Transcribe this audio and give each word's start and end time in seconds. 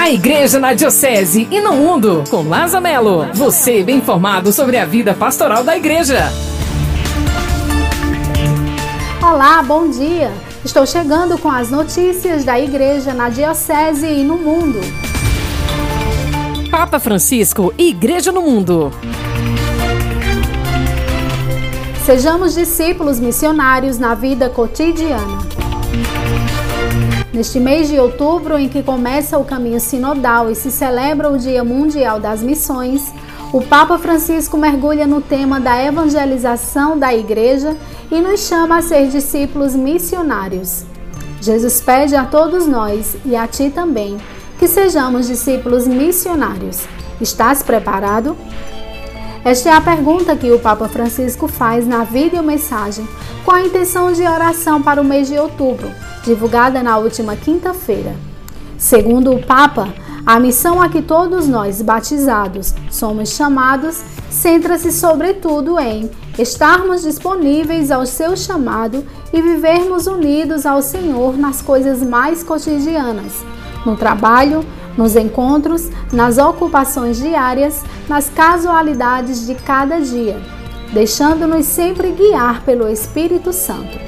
A 0.00 0.08
Igreja 0.08 0.58
na 0.58 0.72
Diocese 0.72 1.46
e 1.50 1.60
no 1.60 1.74
Mundo, 1.74 2.24
com 2.30 2.48
Laza 2.48 2.80
Melo. 2.80 3.26
Você 3.34 3.82
bem 3.82 3.98
informado 3.98 4.50
sobre 4.50 4.78
a 4.78 4.86
vida 4.86 5.12
pastoral 5.12 5.62
da 5.62 5.76
Igreja. 5.76 6.32
Olá, 9.22 9.62
bom 9.62 9.90
dia. 9.90 10.32
Estou 10.64 10.86
chegando 10.86 11.36
com 11.36 11.50
as 11.50 11.70
notícias 11.70 12.44
da 12.44 12.58
Igreja 12.58 13.12
na 13.12 13.28
Diocese 13.28 14.06
e 14.06 14.24
no 14.24 14.38
Mundo. 14.38 14.80
Papa 16.70 16.98
Francisco 16.98 17.70
e 17.76 17.90
Igreja 17.90 18.32
no 18.32 18.40
Mundo. 18.40 18.90
Sejamos 22.06 22.54
discípulos 22.54 23.20
missionários 23.20 23.98
na 23.98 24.14
vida 24.14 24.48
cotidiana. 24.48 25.40
Neste 27.32 27.60
mês 27.60 27.88
de 27.88 27.98
outubro, 27.98 28.58
em 28.58 28.68
que 28.68 28.82
começa 28.82 29.38
o 29.38 29.44
caminho 29.44 29.80
sinodal 29.80 30.50
e 30.50 30.54
se 30.54 30.70
celebra 30.70 31.30
o 31.30 31.38
Dia 31.38 31.62
Mundial 31.62 32.18
das 32.20 32.42
Missões, 32.42 33.12
o 33.52 33.62
Papa 33.62 33.98
Francisco 33.98 34.56
mergulha 34.56 35.06
no 35.06 35.20
tema 35.20 35.58
da 35.58 35.82
evangelização 35.82 36.98
da 36.98 37.14
Igreja 37.14 37.76
e 38.10 38.20
nos 38.20 38.40
chama 38.40 38.78
a 38.78 38.82
ser 38.82 39.08
discípulos 39.08 39.74
missionários. 39.74 40.84
Jesus 41.40 41.80
pede 41.80 42.14
a 42.14 42.24
todos 42.24 42.66
nós 42.66 43.16
e 43.24 43.34
a 43.34 43.46
ti 43.46 43.70
também 43.70 44.18
que 44.58 44.68
sejamos 44.68 45.26
discípulos 45.26 45.86
missionários. 45.86 46.80
Estás 47.20 47.62
preparado? 47.62 48.36
Esta 49.42 49.70
é 49.70 49.72
a 49.72 49.80
pergunta 49.80 50.36
que 50.36 50.50
o 50.50 50.58
Papa 50.58 50.86
Francisco 50.86 51.48
faz 51.48 51.86
na 51.86 52.04
videomensagem 52.04 53.08
com 53.44 53.52
a 53.52 53.62
intenção 53.62 54.12
de 54.12 54.22
oração 54.22 54.82
para 54.82 55.00
o 55.00 55.04
mês 55.04 55.28
de 55.28 55.38
outubro, 55.38 55.90
divulgada 56.24 56.82
na 56.82 56.98
última 56.98 57.36
quinta-feira. 57.36 58.14
Segundo 58.76 59.32
o 59.32 59.42
Papa, 59.42 59.92
a 60.24 60.38
missão 60.38 60.80
a 60.80 60.88
que 60.88 61.02
todos 61.02 61.48
nós 61.48 61.80
batizados 61.80 62.74
somos 62.90 63.30
chamados 63.30 64.02
centra-se 64.30 64.92
sobretudo 64.92 65.78
em 65.78 66.10
estarmos 66.38 67.02
disponíveis 67.02 67.90
ao 67.90 68.06
seu 68.06 68.36
chamado 68.36 69.04
e 69.32 69.40
vivermos 69.40 70.06
unidos 70.06 70.66
ao 70.66 70.82
Senhor 70.82 71.36
nas 71.36 71.62
coisas 71.62 72.02
mais 72.02 72.42
cotidianas, 72.42 73.44
no 73.84 73.96
trabalho, 73.96 74.64
nos 74.96 75.16
encontros, 75.16 75.88
nas 76.12 76.38
ocupações 76.38 77.16
diárias, 77.16 77.82
nas 78.08 78.28
casualidades 78.28 79.46
de 79.46 79.54
cada 79.54 80.00
dia, 80.00 80.40
deixando-nos 80.92 81.66
sempre 81.66 82.10
guiar 82.12 82.62
pelo 82.62 82.88
Espírito 82.88 83.52
Santo. 83.52 83.98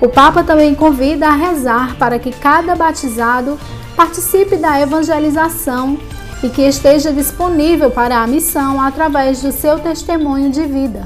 O 0.00 0.08
Papa 0.08 0.42
também 0.42 0.74
convida 0.74 1.28
a 1.28 1.34
rezar 1.34 1.96
para 1.96 2.18
que 2.18 2.32
cada 2.32 2.74
batizado 2.74 3.58
participe 3.96 4.56
da 4.56 4.80
evangelização 4.80 5.98
e 6.42 6.48
que 6.48 6.62
esteja 6.62 7.12
disponível 7.12 7.90
para 7.90 8.22
a 8.22 8.26
missão 8.26 8.80
através 8.80 9.42
do 9.42 9.52
seu 9.52 9.78
testemunho 9.78 10.50
de 10.50 10.62
vida 10.62 11.04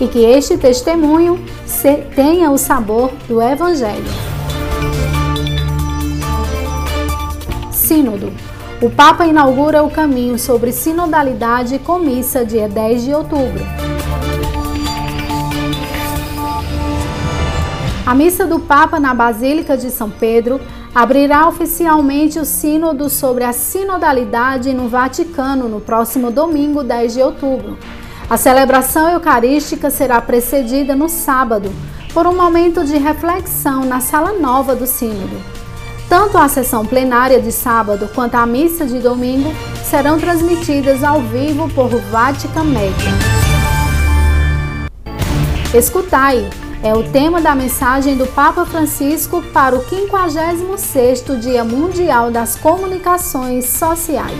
e 0.00 0.06
que 0.06 0.24
este 0.24 0.56
testemunho 0.56 1.42
tenha 2.14 2.50
o 2.50 2.58
sabor 2.58 3.10
do 3.26 3.42
Evangelho. 3.42 4.04
Sínodo. 7.72 8.32
O 8.82 8.90
Papa 8.90 9.26
inaugura 9.26 9.82
o 9.82 9.90
caminho 9.90 10.38
sobre 10.38 10.70
sinodalidade 10.70 11.78
com 11.78 11.98
missa 11.98 12.44
dia 12.44 12.68
10 12.68 13.04
de 13.04 13.14
outubro. 13.14 13.85
A 18.06 18.14
missa 18.14 18.46
do 18.46 18.60
Papa 18.60 19.00
na 19.00 19.12
Basílica 19.12 19.76
de 19.76 19.90
São 19.90 20.08
Pedro 20.08 20.60
abrirá 20.94 21.48
oficialmente 21.48 22.38
o 22.38 22.44
Sínodo 22.44 23.10
sobre 23.10 23.42
a 23.42 23.52
sinodalidade 23.52 24.72
no 24.72 24.88
Vaticano 24.88 25.68
no 25.68 25.80
próximo 25.80 26.30
domingo, 26.30 26.84
10 26.84 27.14
de 27.14 27.20
outubro. 27.20 27.76
A 28.30 28.36
celebração 28.36 29.10
eucarística 29.10 29.90
será 29.90 30.20
precedida 30.20 30.94
no 30.94 31.08
sábado 31.08 31.72
por 32.14 32.28
um 32.28 32.36
momento 32.36 32.84
de 32.84 32.96
reflexão 32.96 33.84
na 33.84 33.98
Sala 33.98 34.34
Nova 34.34 34.76
do 34.76 34.86
Sínodo. 34.86 35.36
Tanto 36.08 36.38
a 36.38 36.46
sessão 36.46 36.86
plenária 36.86 37.42
de 37.42 37.50
sábado 37.50 38.08
quanto 38.14 38.36
a 38.36 38.46
missa 38.46 38.86
de 38.86 39.00
domingo 39.00 39.52
serão 39.84 40.16
transmitidas 40.16 41.02
ao 41.02 41.20
vivo 41.22 41.68
por 41.70 41.88
Vatican 41.88 42.66
Media. 42.66 43.12
Escutai 45.74 46.48
é 46.86 46.94
o 46.94 47.02
tema 47.02 47.40
da 47.40 47.52
mensagem 47.52 48.16
do 48.16 48.28
Papa 48.28 48.64
Francisco 48.64 49.42
para 49.52 49.74
o 49.74 49.84
56º 49.86 51.36
Dia 51.40 51.64
Mundial 51.64 52.30
das 52.30 52.54
Comunicações 52.54 53.66
Sociais. 53.66 54.32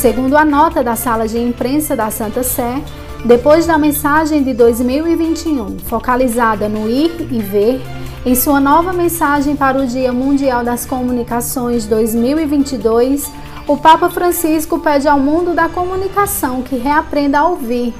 Segundo 0.00 0.36
a 0.36 0.44
nota 0.44 0.84
da 0.84 0.94
sala 0.94 1.26
de 1.26 1.36
imprensa 1.36 1.96
da 1.96 2.12
Santa 2.12 2.44
Sé, 2.44 2.80
depois 3.24 3.66
da 3.66 3.76
mensagem 3.76 4.44
de 4.44 4.54
2021, 4.54 5.80
focalizada 5.80 6.68
no 6.68 6.88
ir 6.88 7.26
e 7.32 7.40
ver, 7.40 7.82
em 8.24 8.36
sua 8.36 8.60
nova 8.60 8.92
mensagem 8.92 9.56
para 9.56 9.78
o 9.78 9.86
Dia 9.86 10.12
Mundial 10.12 10.62
das 10.62 10.86
Comunicações 10.86 11.86
2022, 11.86 13.32
o 13.66 13.76
Papa 13.76 14.08
Francisco 14.10 14.78
pede 14.78 15.08
ao 15.08 15.18
mundo 15.18 15.54
da 15.54 15.68
comunicação 15.68 16.62
que 16.62 16.76
reaprenda 16.76 17.40
a 17.40 17.48
ouvir. 17.48 17.92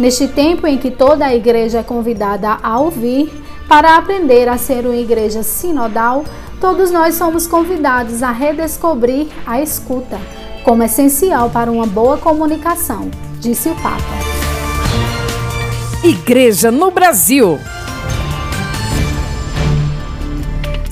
Neste 0.00 0.26
tempo 0.26 0.66
em 0.66 0.78
que 0.78 0.90
toda 0.90 1.26
a 1.26 1.34
igreja 1.34 1.80
é 1.80 1.82
convidada 1.82 2.56
a 2.62 2.80
ouvir, 2.80 3.30
para 3.68 3.98
aprender 3.98 4.48
a 4.48 4.56
ser 4.56 4.86
uma 4.86 4.96
igreja 4.96 5.42
sinodal, 5.42 6.24
todos 6.58 6.90
nós 6.90 7.16
somos 7.16 7.46
convidados 7.46 8.22
a 8.22 8.32
redescobrir 8.32 9.28
a 9.46 9.60
escuta 9.60 10.18
como 10.64 10.82
essencial 10.82 11.50
para 11.50 11.70
uma 11.70 11.86
boa 11.86 12.16
comunicação, 12.16 13.10
disse 13.40 13.68
o 13.68 13.74
Papa. 13.74 14.00
Igreja 16.02 16.70
no 16.70 16.90
Brasil. 16.90 17.58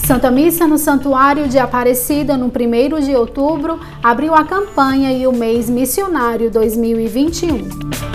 Santa 0.04 0.30
Missa 0.30 0.66
no 0.66 0.76
Santuário 0.76 1.48
de 1.48 1.58
Aparecida, 1.58 2.36
no 2.36 2.48
1 2.48 3.00
de 3.00 3.16
outubro, 3.16 3.80
abriu 4.02 4.34
a 4.34 4.44
campanha 4.44 5.10
e 5.12 5.26
o 5.26 5.32
mês 5.32 5.70
missionário 5.70 6.50
2021. 6.50 8.07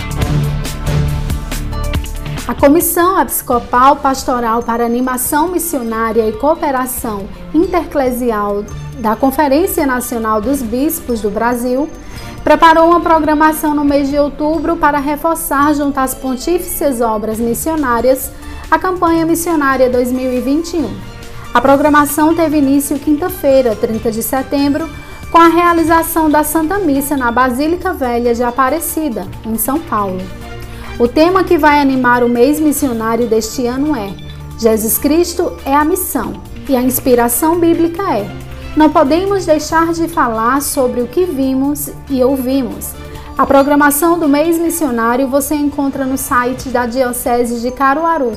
A 2.46 2.54
Comissão 2.54 3.18
Episcopal 3.18 3.96
Pastoral 3.96 4.62
para 4.62 4.84
Animação 4.84 5.48
Missionária 5.48 6.28
e 6.28 6.32
Cooperação 6.32 7.26
Interclesial 7.54 8.62
da 8.98 9.16
Conferência 9.16 9.86
Nacional 9.86 10.42
dos 10.42 10.60
Bispos 10.60 11.22
do 11.22 11.30
Brasil 11.30 11.88
preparou 12.44 12.88
uma 12.90 13.00
programação 13.00 13.74
no 13.74 13.82
mês 13.82 14.10
de 14.10 14.18
outubro 14.18 14.76
para 14.76 14.98
reforçar, 14.98 15.74
junto 15.74 15.98
às 15.98 16.14
pontífices 16.14 17.00
obras 17.00 17.38
missionárias, 17.38 18.30
a 18.70 18.78
campanha 18.78 19.24
missionária 19.24 19.88
2021. 19.88 20.94
A 21.54 21.62
programação 21.62 22.34
teve 22.34 22.58
início 22.58 22.98
quinta-feira, 22.98 23.74
30 23.74 24.12
de 24.12 24.22
setembro, 24.22 24.86
com 25.32 25.38
a 25.38 25.48
realização 25.48 26.28
da 26.28 26.44
Santa 26.44 26.78
Missa 26.78 27.16
na 27.16 27.32
Basílica 27.32 27.94
Velha 27.94 28.34
de 28.34 28.42
Aparecida, 28.42 29.26
em 29.46 29.56
São 29.56 29.80
Paulo. 29.80 30.43
O 30.98 31.08
tema 31.08 31.42
que 31.42 31.58
vai 31.58 31.80
animar 31.80 32.22
o 32.22 32.28
mês 32.28 32.60
missionário 32.60 33.26
deste 33.26 33.66
ano 33.66 33.96
é 33.96 34.14
Jesus 34.58 34.96
Cristo 34.96 35.52
é 35.64 35.74
a 35.74 35.84
missão 35.84 36.40
e 36.68 36.76
a 36.76 36.80
inspiração 36.80 37.58
bíblica 37.58 38.16
é 38.16 38.44
não 38.76 38.90
podemos 38.90 39.46
deixar 39.46 39.92
de 39.92 40.06
falar 40.08 40.60
sobre 40.62 41.00
o 41.00 41.06
que 41.06 41.24
vimos 41.24 41.90
e 42.08 42.24
ouvimos. 42.24 42.90
A 43.38 43.46
programação 43.46 44.18
do 44.18 44.28
mês 44.28 44.58
missionário 44.58 45.28
você 45.28 45.54
encontra 45.54 46.04
no 46.04 46.16
site 46.16 46.68
da 46.68 46.86
Diocese 46.86 47.60
de 47.60 47.70
Caruaru 47.72 48.32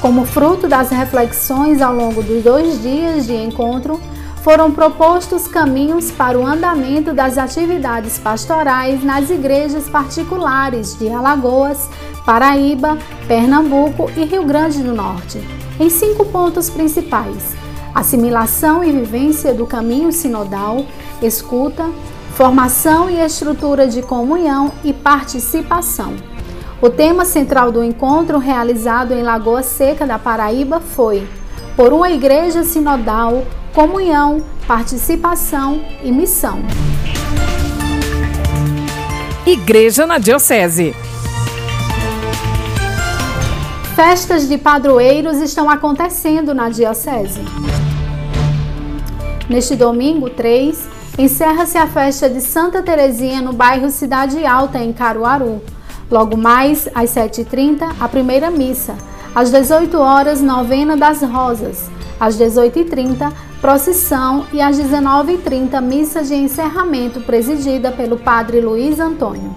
Como 0.00 0.26
fruto 0.26 0.66
das 0.66 0.90
reflexões 0.90 1.80
ao 1.80 1.94
longo 1.94 2.20
dos 2.20 2.42
dois 2.42 2.82
dias 2.82 3.28
de 3.28 3.36
encontro, 3.36 4.00
foram 4.43 4.70
propostos 4.70 5.46
caminhos 5.49 6.11
para 6.11 6.38
o 6.38 6.46
andamento 6.46 7.12
das 7.12 7.38
atividades 7.38 8.19
pastorais 8.19 9.02
nas 9.05 9.31
igrejas 9.31 9.88
particulares 9.88 10.99
de 10.99 11.08
Alagoas, 11.08 11.88
Paraíba, 12.25 12.99
Pernambuco 13.26 14.11
e 14.17 14.25
Rio 14.25 14.44
Grande 14.44 14.82
do 14.82 14.94
Norte 14.94 15.40
em 15.81 15.88
cinco 15.88 16.25
pontos 16.26 16.69
principais: 16.69 17.56
assimilação 17.94 18.82
e 18.82 18.93
vivência 18.93 19.55
do 19.55 19.67
caminho 19.67 20.12
sinodal, 20.12 20.85
escuta, 21.23 21.88
formação 22.35 23.08
e 23.08 23.19
estrutura 23.19 23.87
de 23.87 24.02
comunhão 24.02 24.73
e 24.85 24.93
participação. 24.93 26.14
O 26.81 26.88
tema 26.88 27.25
central 27.25 27.73
do 27.73 27.82
encontro 27.82 28.38
realizado 28.38 29.12
em 29.12 29.23
Lagoa 29.23 29.62
Seca 29.62 30.06
da 30.06 30.19
Paraíba 30.19 30.81
foi 30.81 31.26
Por 31.76 31.93
uma 31.93 32.08
Igreja 32.08 32.62
Sinodal, 32.62 33.44
Comunhão, 33.78 34.42
Participação 34.66 35.80
e 36.02 36.10
Missão. 36.10 36.58
Igreja 39.46 40.04
na 40.04 40.19
Diocese. 40.19 40.92
Festas 43.94 44.48
de 44.48 44.58
padroeiros 44.58 45.36
estão 45.36 45.70
acontecendo 45.70 46.52
na 46.52 46.69
Diocese. 46.69 47.40
Neste 49.48 49.76
domingo 49.76 50.28
3, 50.28 50.88
encerra-se 51.16 51.78
a 51.78 51.86
festa 51.86 52.28
de 52.28 52.40
Santa 52.40 52.82
Terezinha 52.82 53.40
no 53.40 53.52
bairro 53.52 53.90
Cidade 53.90 54.44
Alta, 54.44 54.78
em 54.78 54.92
Caruaru. 54.92 55.62
Logo 56.10 56.36
mais, 56.36 56.88
às 56.92 57.10
7h30, 57.10 57.94
a 58.00 58.08
primeira 58.08 58.50
missa. 58.50 58.96
Às 59.32 59.52
18 59.52 59.96
horas, 59.98 60.42
novena 60.42 60.96
das 60.96 61.22
rosas. 61.22 61.88
Às 62.19 62.36
18h30, 62.36 63.32
procissão 63.60 64.46
e 64.52 64.60
às 64.60 64.78
19h30, 64.78 65.81
missa 65.81 66.22
de 66.22 66.34
encerramento 66.34 67.20
presidida 67.20 67.90
pelo 67.90 68.16
Padre 68.16 68.60
Luiz 68.60 69.00
Antônio. 69.00 69.55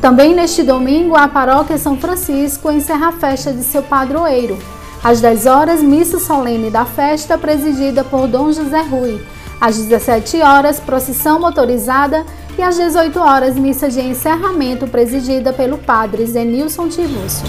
Também 0.00 0.34
neste 0.34 0.62
domingo, 0.62 1.16
a 1.16 1.28
paróquia 1.28 1.78
São 1.78 1.96
Francisco 1.96 2.70
encerra 2.70 3.08
a 3.08 3.12
festa 3.12 3.52
de 3.52 3.62
seu 3.62 3.82
padroeiro. 3.82 4.58
Às 5.02 5.20
10 5.20 5.46
horas, 5.46 5.82
missa 5.82 6.18
solene 6.18 6.70
da 6.70 6.84
festa 6.84 7.36
presidida 7.36 8.04
por 8.04 8.26
Dom 8.26 8.52
José 8.52 8.82
Rui. 8.82 9.20
Às 9.60 9.76
17 9.76 10.40
horas, 10.42 10.80
procissão 10.80 11.38
motorizada 11.38 12.24
e 12.58 12.62
às 12.62 12.76
18 12.76 13.18
horas, 13.18 13.54
missa 13.56 13.88
de 13.88 14.00
encerramento 14.00 14.86
presidida 14.86 15.52
pelo 15.52 15.78
padre 15.78 16.26
Zenilson 16.26 16.88
Tiburcio. 16.88 17.46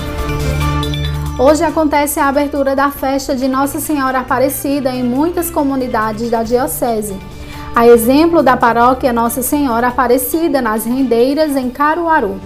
Hoje 1.37 1.65
acontece 1.65 2.17
a 2.17 2.29
abertura 2.29 2.77
da 2.77 2.89
festa 2.89 3.35
de 3.35 3.45
Nossa 3.49 3.81
Senhora 3.81 4.19
Aparecida 4.19 4.89
em 4.91 5.03
muitas 5.03 5.51
comunidades 5.51 6.29
da 6.31 6.43
Diocese. 6.43 7.13
A 7.75 7.85
exemplo 7.85 8.41
da 8.41 8.55
paróquia 8.55 9.11
Nossa 9.11 9.41
Senhora 9.41 9.87
Aparecida 9.87 10.61
nas 10.61 10.85
Rendeiras, 10.85 11.57
em 11.57 11.69
Caruaru, 11.69 12.39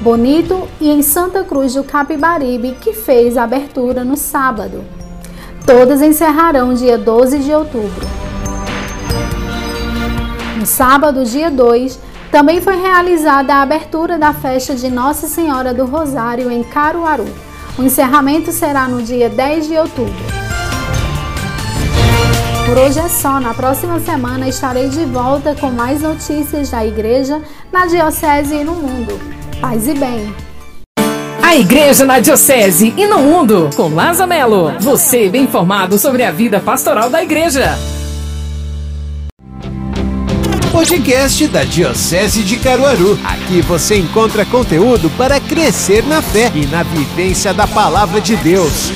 Bonito 0.00 0.68
e 0.80 0.88
em 0.88 1.02
Santa 1.02 1.42
Cruz 1.42 1.74
do 1.74 1.82
Capibaribe, 1.82 2.76
que 2.80 2.92
fez 2.92 3.36
a 3.36 3.42
abertura 3.42 4.04
no 4.04 4.16
sábado. 4.16 4.84
Todas 5.66 6.00
encerrarão 6.00 6.72
dia 6.72 6.96
12 6.96 7.40
de 7.40 7.52
outubro. 7.52 8.06
No 10.56 10.66
sábado, 10.66 11.24
dia 11.24 11.50
2, 11.50 11.98
também 12.30 12.60
foi 12.60 12.76
realizada 12.76 13.56
a 13.56 13.62
abertura 13.62 14.16
da 14.16 14.32
festa 14.32 14.76
de 14.76 14.88
Nossa 14.88 15.26
Senhora 15.26 15.74
do 15.74 15.84
Rosário 15.84 16.48
em 16.48 16.62
Caruaru. 16.62 17.26
O 17.78 17.82
encerramento 17.82 18.52
será 18.52 18.88
no 18.88 19.02
dia 19.02 19.28
10 19.28 19.68
de 19.68 19.76
outubro. 19.76 20.14
Por 22.64 22.78
hoje 22.78 22.98
é 22.98 23.08
só. 23.08 23.38
Na 23.38 23.52
próxima 23.52 24.00
semana 24.00 24.48
estarei 24.48 24.88
de 24.88 25.04
volta 25.04 25.54
com 25.54 25.70
mais 25.70 26.00
notícias 26.00 26.70
da 26.70 26.84
igreja 26.84 27.40
na 27.70 27.86
Diocese 27.86 28.56
e 28.56 28.64
no 28.64 28.74
mundo. 28.74 29.20
Paz 29.60 29.86
e 29.86 29.94
bem. 29.94 30.34
A 31.42 31.54
Igreja 31.54 32.04
na 32.04 32.18
Diocese 32.18 32.92
e 32.96 33.06
no 33.06 33.20
Mundo, 33.20 33.70
com 33.76 33.94
Lázaro 33.94 34.28
Melo. 34.28 34.72
Você 34.80 35.28
bem 35.28 35.44
informado 35.44 35.96
sobre 35.96 36.24
a 36.24 36.32
vida 36.32 36.58
pastoral 36.58 37.08
da 37.08 37.22
igreja. 37.22 37.78
Podcast 40.76 41.48
da 41.48 41.64
Diocese 41.64 42.44
de 42.44 42.58
Caruaru. 42.58 43.18
Aqui 43.24 43.62
você 43.62 43.96
encontra 43.96 44.44
conteúdo 44.44 45.08
para 45.16 45.40
crescer 45.40 46.04
na 46.04 46.20
fé 46.20 46.52
e 46.54 46.66
na 46.66 46.82
vivência 46.82 47.54
da 47.54 47.66
palavra 47.66 48.20
de 48.20 48.36
Deus. 48.36 48.92